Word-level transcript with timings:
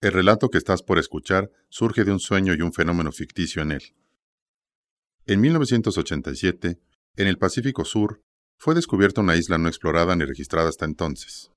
El 0.00 0.12
relato 0.12 0.48
que 0.48 0.58
estás 0.58 0.82
por 0.82 0.98
escuchar 0.98 1.50
surge 1.68 2.04
de 2.04 2.12
un 2.12 2.20
sueño 2.20 2.54
y 2.54 2.62
un 2.62 2.72
fenómeno 2.72 3.10
ficticio 3.10 3.62
en 3.62 3.72
él. 3.72 3.82
En 5.26 5.40
1987, 5.40 6.78
en 7.16 7.26
el 7.26 7.36
Pacífico 7.36 7.84
Sur, 7.84 8.22
fue 8.58 8.76
descubierta 8.76 9.22
una 9.22 9.34
isla 9.36 9.58
no 9.58 9.66
explorada 9.66 10.14
ni 10.14 10.24
registrada 10.24 10.68
hasta 10.68 10.84
entonces. 10.84 11.50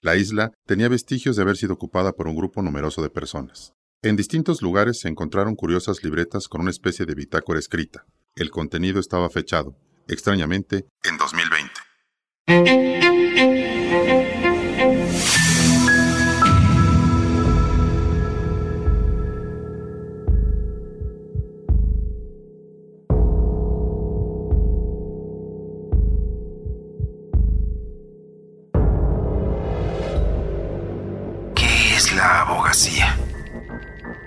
La 0.00 0.16
isla 0.16 0.52
tenía 0.66 0.88
vestigios 0.88 1.34
de 1.34 1.42
haber 1.42 1.56
sido 1.56 1.74
ocupada 1.74 2.12
por 2.12 2.28
un 2.28 2.36
grupo 2.36 2.62
numeroso 2.62 3.02
de 3.02 3.10
personas. 3.10 3.72
En 4.02 4.14
distintos 4.14 4.62
lugares 4.62 5.00
se 5.00 5.08
encontraron 5.08 5.56
curiosas 5.56 6.04
libretas 6.04 6.46
con 6.46 6.60
una 6.60 6.70
especie 6.70 7.06
de 7.06 7.14
bitácora 7.14 7.58
escrita. 7.58 8.06
El 8.36 8.50
contenido 8.50 9.00
estaba 9.00 9.30
fechado, 9.30 9.74
extrañamente, 10.06 10.86
en 11.02 11.16
2020. 11.16 12.93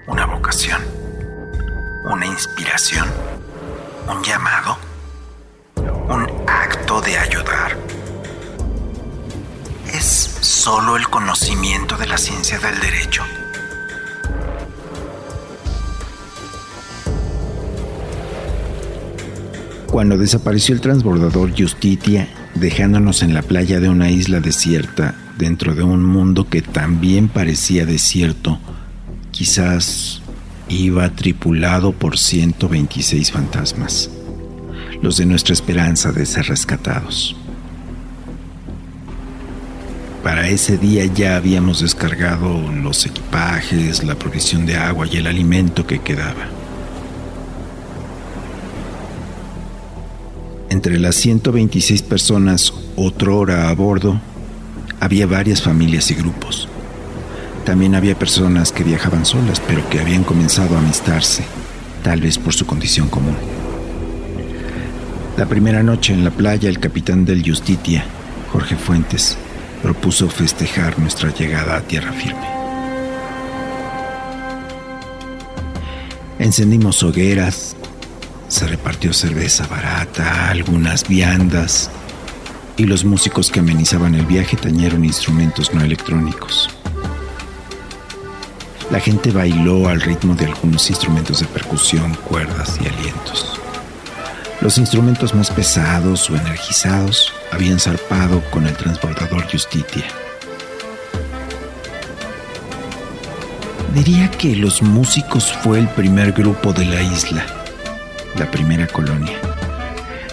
Una 0.07 0.25
vocación. 0.25 0.81
Una 2.09 2.25
inspiración. 2.25 3.05
Un 4.07 4.23
llamado. 4.23 4.77
Un 5.75 6.25
acto 6.47 7.01
de 7.01 7.17
ayudar. 7.17 7.77
Es 9.93 10.37
solo 10.39 10.95
el 10.95 11.09
conocimiento 11.09 11.97
de 11.97 12.07
la 12.07 12.17
ciencia 12.17 12.57
del 12.59 12.79
derecho. 12.79 13.21
Cuando 19.87 20.17
desapareció 20.17 20.73
el 20.73 20.79
transbordador 20.79 21.51
Justitia, 21.51 22.29
dejándonos 22.55 23.23
en 23.23 23.33
la 23.33 23.41
playa 23.41 23.81
de 23.81 23.89
una 23.89 24.09
isla 24.09 24.39
desierta, 24.39 25.15
dentro 25.37 25.75
de 25.75 25.83
un 25.83 26.03
mundo 26.03 26.49
que 26.49 26.61
también 26.61 27.27
parecía 27.27 27.85
desierto, 27.85 28.59
quizás 29.31 30.21
iba 30.69 31.09
tripulado 31.11 31.93
por 31.93 32.17
126 32.17 33.31
fantasmas, 33.31 34.09
los 35.01 35.17
de 35.17 35.25
nuestra 35.25 35.53
esperanza 35.53 36.11
de 36.11 36.25
ser 36.25 36.47
rescatados. 36.47 37.35
Para 40.23 40.49
ese 40.49 40.77
día 40.77 41.05
ya 41.05 41.37
habíamos 41.37 41.79
descargado 41.79 42.59
los 42.71 43.05
equipajes, 43.05 44.03
la 44.03 44.15
provisión 44.15 44.65
de 44.65 44.75
agua 44.75 45.07
y 45.07 45.17
el 45.17 45.27
alimento 45.27 45.87
que 45.87 45.99
quedaba. 45.99 46.49
Entre 50.69 50.99
las 50.99 51.15
126 51.15 52.01
personas 52.01 52.73
otro 52.97 53.37
hora 53.37 53.69
a 53.69 53.73
bordo, 53.73 54.19
había 54.99 55.27
varias 55.27 55.61
familias 55.61 56.11
y 56.11 56.15
grupos. 56.15 56.67
También 57.65 57.95
había 57.95 58.17
personas 58.17 58.71
que 58.71 58.83
viajaban 58.83 59.25
solas, 59.25 59.59
pero 59.59 59.87
que 59.89 59.99
habían 59.99 60.23
comenzado 60.23 60.75
a 60.75 60.79
amistarse, 60.79 61.43
tal 62.03 62.21
vez 62.21 62.37
por 62.37 62.53
su 62.53 62.65
condición 62.65 63.09
común. 63.09 63.35
La 65.37 65.45
primera 65.45 65.83
noche 65.83 66.13
en 66.13 66.23
la 66.23 66.31
playa, 66.31 66.69
el 66.69 66.79
capitán 66.79 67.25
del 67.25 67.47
Justitia, 67.47 68.05
Jorge 68.51 68.75
Fuentes, 68.75 69.37
propuso 69.83 70.29
festejar 70.29 70.97
nuestra 70.97 71.33
llegada 71.33 71.77
a 71.77 71.81
tierra 71.81 72.11
firme. 72.13 72.47
Encendimos 76.39 77.03
hogueras, 77.03 77.75
se 78.47 78.67
repartió 78.67 79.11
cerveza 79.13 79.67
barata, 79.67 80.49
algunas 80.49 81.07
viandas, 81.07 81.91
y 82.77 82.85
los 82.85 83.03
músicos 83.03 83.49
que 83.51 83.59
amenizaban 83.59 84.13
el 84.13 84.25
viaje 84.25 84.55
tañeron 84.55 85.03
instrumentos 85.03 85.73
no 85.73 85.81
electrónicos. 85.81 86.69
La 88.91 88.99
gente 88.99 89.31
bailó 89.31 89.89
al 89.89 89.99
ritmo 89.99 90.35
de 90.35 90.45
algunos 90.45 90.89
instrumentos 90.89 91.39
de 91.39 91.47
percusión, 91.47 92.13
cuerdas 92.23 92.77
y 92.81 92.87
alientos. 92.87 93.59
Los 94.61 94.77
instrumentos 94.77 95.33
más 95.33 95.49
pesados 95.51 96.29
o 96.29 96.35
energizados 96.35 97.33
habían 97.51 97.79
zarpado 97.79 98.41
con 98.51 98.65
el 98.65 98.75
transbordador 98.77 99.51
Justitia. 99.51 100.05
Diría 103.93 104.29
que 104.29 104.55
los 104.55 104.81
músicos 104.83 105.51
fue 105.63 105.79
el 105.79 105.87
primer 105.89 106.31
grupo 106.31 106.71
de 106.71 106.85
la 106.85 107.01
isla, 107.01 107.45
la 108.37 108.49
primera 108.51 108.85
colonia. 108.87 109.39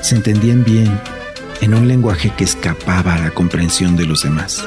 Se 0.02 0.16
entendían 0.16 0.62
bien 0.64 1.00
en 1.64 1.72
un 1.72 1.88
lenguaje 1.88 2.30
que 2.36 2.44
escapaba 2.44 3.14
a 3.14 3.18
la 3.18 3.30
comprensión 3.30 3.96
de 3.96 4.04
los 4.04 4.22
demás. 4.22 4.62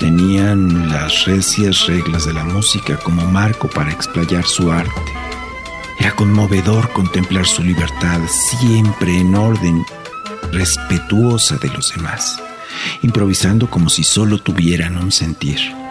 Tenían 0.00 0.88
las 0.88 1.26
recias 1.26 1.86
reglas 1.86 2.26
de 2.26 2.32
la 2.32 2.42
música 2.42 2.96
como 2.96 3.24
marco 3.26 3.70
para 3.70 3.92
explayar 3.92 4.44
su 4.44 4.72
arte. 4.72 4.90
Era 6.00 6.10
conmovedor 6.16 6.92
contemplar 6.92 7.46
su 7.46 7.62
libertad 7.62 8.20
siempre 8.28 9.16
en 9.16 9.36
orden, 9.36 9.84
respetuosa 10.50 11.56
de 11.58 11.68
los 11.68 11.94
demás, 11.94 12.42
improvisando 13.02 13.70
como 13.70 13.88
si 13.88 14.02
solo 14.02 14.38
tuvieran 14.38 14.96
un 14.96 15.12
sentir. 15.12 15.81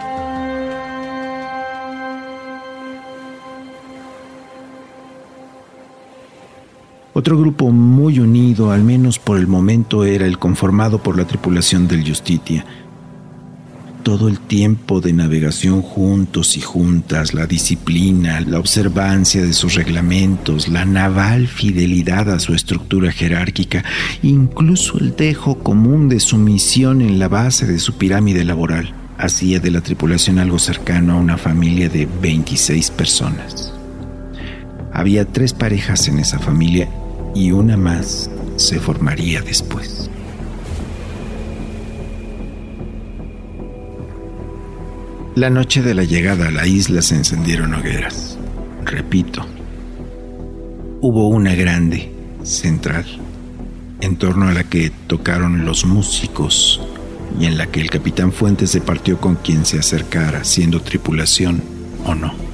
Otro 7.14 7.38
grupo 7.38 7.70
muy 7.70 8.20
unido, 8.20 8.70
al 8.70 8.84
menos 8.84 9.18
por 9.18 9.36
el 9.36 9.46
momento, 9.46 10.04
era 10.04 10.26
el 10.26 10.38
conformado 10.38 11.02
por 11.02 11.18
la 11.18 11.26
tripulación 11.26 11.86
del 11.86 12.08
Justitia. 12.08 12.64
Todo 14.02 14.28
el 14.28 14.40
tiempo 14.40 15.02
de 15.02 15.12
navegación 15.12 15.82
juntos 15.82 16.56
y 16.56 16.62
juntas, 16.62 17.34
la 17.34 17.46
disciplina, 17.46 18.40
la 18.40 18.58
observancia 18.58 19.42
de 19.42 19.52
sus 19.52 19.74
reglamentos, 19.74 20.68
la 20.68 20.86
naval 20.86 21.48
fidelidad 21.48 22.30
a 22.30 22.40
su 22.40 22.54
estructura 22.54 23.12
jerárquica, 23.12 23.84
incluso 24.22 24.98
el 24.98 25.14
dejo 25.14 25.58
común 25.58 26.08
de 26.08 26.18
su 26.18 26.38
misión 26.38 27.02
en 27.02 27.18
la 27.18 27.28
base 27.28 27.66
de 27.66 27.78
su 27.78 27.92
pirámide 27.98 28.42
laboral, 28.42 28.94
hacía 29.18 29.60
de 29.60 29.70
la 29.70 29.82
tripulación 29.82 30.38
algo 30.38 30.58
cercano 30.58 31.12
a 31.12 31.20
una 31.20 31.36
familia 31.36 31.90
de 31.90 32.08
26 32.22 32.90
personas. 32.90 33.74
Había 34.94 35.26
tres 35.26 35.52
parejas 35.52 36.08
en 36.08 36.18
esa 36.18 36.38
familia 36.38 36.88
y 37.34 37.52
una 37.52 37.76
más 37.76 38.30
se 38.56 38.78
formaría 38.78 39.40
después. 39.42 40.10
La 45.34 45.48
noche 45.48 45.80
de 45.80 45.94
la 45.94 46.04
llegada 46.04 46.48
a 46.48 46.50
la 46.50 46.66
isla 46.66 47.00
se 47.00 47.16
encendieron 47.16 47.72
hogueras. 47.72 48.38
Repito, 48.84 49.46
hubo 51.00 51.28
una 51.28 51.54
grande, 51.54 52.12
central, 52.42 53.06
en 54.02 54.16
torno 54.16 54.48
a 54.48 54.52
la 54.52 54.64
que 54.64 54.92
tocaron 55.06 55.64
los 55.64 55.86
músicos 55.86 56.82
y 57.40 57.46
en 57.46 57.56
la 57.56 57.66
que 57.66 57.80
el 57.80 57.88
capitán 57.88 58.30
Fuentes 58.30 58.70
se 58.70 58.82
partió 58.82 59.18
con 59.18 59.36
quien 59.36 59.64
se 59.64 59.78
acercara, 59.78 60.44
siendo 60.44 60.82
tripulación 60.82 61.62
o 62.04 62.14
no. 62.14 62.51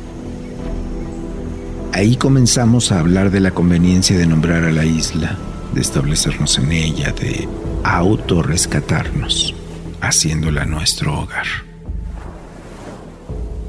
Ahí 1.98 2.14
comenzamos 2.14 2.92
a 2.92 3.00
hablar 3.00 3.32
de 3.32 3.40
la 3.40 3.50
conveniencia 3.50 4.16
de 4.16 4.24
nombrar 4.24 4.62
a 4.62 4.70
la 4.70 4.84
isla, 4.84 5.36
de 5.74 5.80
establecernos 5.80 6.56
en 6.58 6.70
ella, 6.70 7.10
de 7.10 7.48
autorrescatarnos, 7.82 9.52
haciéndola 10.00 10.64
nuestro 10.64 11.18
hogar. 11.18 11.46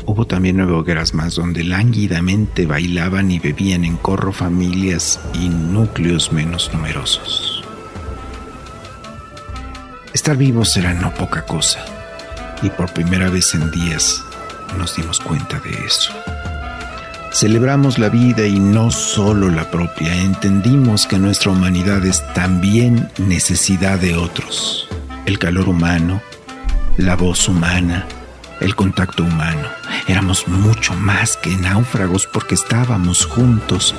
Hubo 0.05 0.27
también 0.27 0.57
nueve 0.57 0.73
hogueras 0.73 1.15
más 1.15 1.33
donde 1.33 1.63
lánguidamente 1.63 2.67
bailaban 2.67 3.31
y 3.31 3.39
bebían 3.39 3.83
en 3.83 3.97
corro 3.97 4.31
familias 4.31 5.19
y 5.33 5.49
núcleos 5.49 6.31
menos 6.31 6.69
numerosos. 6.71 7.63
Estar 10.13 10.37
vivos 10.37 10.77
era 10.77 10.93
no 10.93 11.11
poca 11.15 11.47
cosa, 11.47 11.83
y 12.61 12.69
por 12.69 12.93
primera 12.93 13.31
vez 13.31 13.55
en 13.55 13.71
días 13.71 14.23
nos 14.77 14.95
dimos 14.95 15.19
cuenta 15.19 15.59
de 15.61 15.71
eso. 15.83 16.13
Celebramos 17.31 17.99
la 17.99 18.09
vida 18.09 18.47
y 18.47 18.59
no 18.59 18.89
solo 18.89 19.49
la 19.49 19.69
propia. 19.69 20.15
Entendimos 20.15 21.05
que 21.05 21.19
nuestra 21.19 21.51
humanidad 21.51 22.03
es 22.05 22.23
también 22.33 23.09
necesidad 23.19 23.99
de 23.99 24.15
otros. 24.15 24.89
El 25.25 25.37
calor 25.37 25.69
humano, 25.69 26.21
la 26.97 27.15
voz 27.15 27.47
humana, 27.47 28.07
el 28.59 28.75
contacto 28.75 29.23
humano. 29.23 29.67
Éramos 30.07 30.47
mucho 30.47 30.95
más 30.95 31.37
que 31.37 31.55
náufragos 31.55 32.25
porque 32.25 32.55
estábamos 32.55 33.25
juntos. 33.25 33.93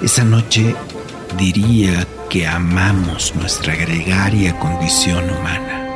Esa 0.00 0.24
noche 0.24 0.74
diría 1.36 2.06
que 2.30 2.48
amamos 2.48 3.34
nuestra 3.36 3.74
gregaria 3.76 4.58
condición 4.58 5.28
humana. 5.28 5.86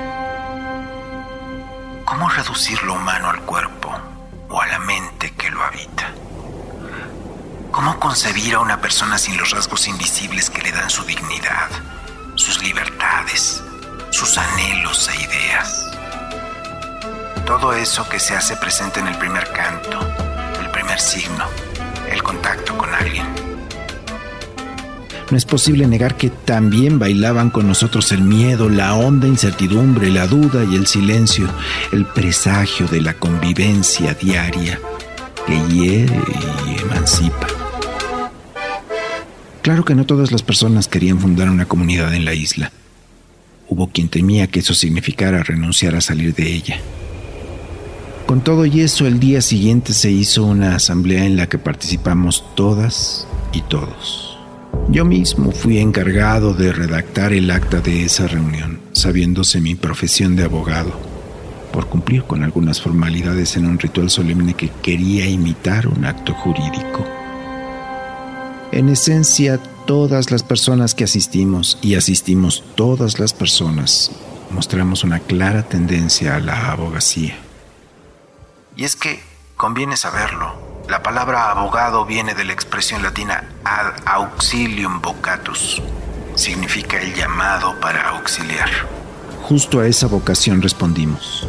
¿Cómo 2.05 2.29
reducir 2.29 2.81
lo 2.83 2.95
humano 2.95 3.31
al 3.31 3.41
cuerpo 3.41 3.76
¿Cómo 7.77 8.01
concebir 8.01 8.55
a 8.55 8.61
una 8.61 8.81
persona 8.81 9.19
sin 9.19 9.37
los 9.37 9.51
rasgos 9.51 9.87
invisibles 9.87 10.49
que 10.49 10.63
le 10.63 10.73
dan 10.73 10.89
su 10.89 11.05
dignidad, 11.05 11.69
sus 12.35 12.63
libertades, 12.63 13.63
sus 14.09 14.39
anhelos 14.39 15.11
e 15.11 15.23
ideas? 15.23 15.87
Todo 17.45 17.75
eso 17.75 18.09
que 18.09 18.19
se 18.19 18.35
hace 18.35 18.57
presente 18.57 19.01
en 19.01 19.09
el 19.09 19.19
primer 19.19 19.53
canto, 19.53 20.01
el 20.59 20.71
primer 20.71 20.99
signo, 20.99 21.45
el 22.11 22.23
contacto 22.23 22.79
con 22.79 22.95
alguien. 22.95 23.27
No 25.31 25.37
es 25.37 25.45
posible 25.45 25.87
negar 25.87 26.17
que 26.17 26.31
también 26.31 26.99
bailaban 26.99 27.51
con 27.51 27.69
nosotros 27.69 28.11
el 28.11 28.23
miedo, 28.23 28.71
la 28.71 28.95
honda 28.95 29.27
incertidumbre, 29.27 30.09
la 30.09 30.27
duda 30.27 30.65
y 30.65 30.77
el 30.77 30.87
silencio, 30.87 31.47
el 31.93 32.07
presagio 32.07 32.89
de 32.89 33.03
la 33.03 33.13
convivencia 33.13 34.15
diaria 34.15 34.81
que 35.47 35.61
hiere 35.69 36.23
y 36.67 36.81
emancipa. 36.81 37.66
Claro 39.67 39.85
que 39.85 39.97
no 39.97 40.07
todas 40.07 40.31
las 40.31 40.45
personas 40.45 40.87
querían 40.87 41.19
fundar 41.19 41.51
una 41.51 41.67
comunidad 41.67 42.15
en 42.15 42.25
la 42.25 42.35
isla. 42.35 42.71
Hubo 43.69 43.89
quien 43.89 44.09
temía 44.09 44.47
que 44.47 44.61
eso 44.61 44.75
significara 44.75 45.43
renunciar 45.43 45.97
a 45.97 46.01
salir 46.01 46.37
de 46.37 46.55
ella. 46.55 46.79
Con 48.27 48.45
todo 48.45 48.65
y 48.65 48.83
eso, 48.83 49.09
el 49.09 49.19
día 49.19 49.41
siguiente 49.41 49.93
se 49.93 50.13
hizo 50.13 50.45
una 50.45 50.77
asamblea 50.77 51.25
en 51.25 51.37
la 51.37 51.49
que 51.49 51.59
participamos 51.59 52.45
todas 52.55 53.27
y 53.53 53.63
todos. 53.63 54.39
Yo 54.89 55.05
mismo 55.05 55.51
fui 55.51 55.79
encargado 55.79 56.55
de 56.55 56.73
redactar 56.73 57.33
el 57.33 57.51
acta 57.51 57.81
de 57.81 58.05
esa 58.05 58.29
reunión, 58.29 58.79
sabiéndose 58.93 59.61
mi 59.61 59.75
profesión 59.75 60.37
de 60.37 60.45
abogado, 60.45 60.93
por 61.73 61.89
cumplir 61.89 62.23
con 62.23 62.45
algunas 62.45 62.81
formalidades 62.81 63.57
en 63.57 63.67
un 63.67 63.81
ritual 63.81 64.11
solemne 64.11 64.55
que 64.55 64.71
quería 64.81 65.27
imitar 65.27 65.89
un 65.89 66.05
acto 66.05 66.35
jurídico. 66.35 67.16
En 68.73 68.89
esencia, 68.89 69.61
todas 69.87 70.33
las 70.33 70.43
personas 70.43 70.95
que 70.95 71.05
asistimos, 71.05 71.79
y 71.83 71.95
asistimos 71.95 72.65
todas 72.75 73.21
las 73.21 73.33
personas, 73.33 74.11
mostramos 74.51 75.05
una 75.05 75.21
clara 75.21 75.63
tendencia 75.63 76.35
a 76.35 76.41
la 76.41 76.73
abogacía. 76.73 77.39
Y 78.77 78.85
es 78.85 78.97
que 78.97 79.23
conviene 79.57 79.97
saberlo. 79.97 80.55
La 80.89 81.03
palabra 81.03 81.51
abogado 81.51 82.05
viene 82.05 82.35
de 82.35 82.45
la 82.45 82.53
expresión 82.53 83.03
latina 83.03 83.45
ad 83.65 83.95
auxilium 84.05 85.01
vocatus. 85.01 85.81
Significa 86.35 87.01
el 87.01 87.15
llamado 87.15 87.79
para 87.81 88.11
auxiliar. 88.11 88.69
Justo 89.43 89.81
a 89.81 89.87
esa 89.87 90.09
vocación 90.09 90.61
respondimos. 90.61 91.49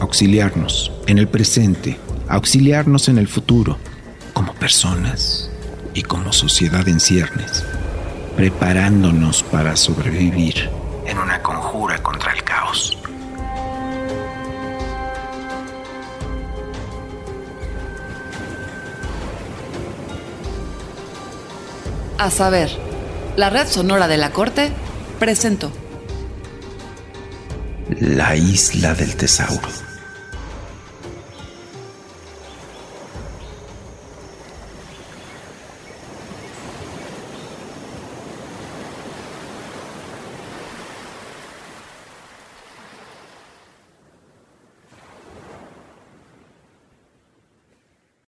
Auxiliarnos 0.00 0.92
en 1.06 1.18
el 1.18 1.28
presente, 1.28 1.98
auxiliarnos 2.28 3.08
en 3.08 3.18
el 3.18 3.28
futuro, 3.28 3.78
como 4.34 4.52
personas 4.54 5.49
y 5.94 6.02
como 6.02 6.32
sociedad 6.32 6.86
en 6.88 7.00
ciernes, 7.00 7.64
preparándonos 8.36 9.42
para 9.42 9.76
sobrevivir 9.76 10.70
en 11.06 11.18
una 11.18 11.42
conjura 11.42 12.02
contra 12.02 12.32
el 12.32 12.42
caos. 12.44 12.96
A 22.18 22.30
saber, 22.30 22.70
la 23.36 23.48
red 23.48 23.66
sonora 23.66 24.06
de 24.06 24.18
la 24.18 24.30
corte 24.30 24.70
presentó 25.18 25.72
La 27.98 28.36
isla 28.36 28.94
del 28.94 29.16
tesauro. 29.16 29.89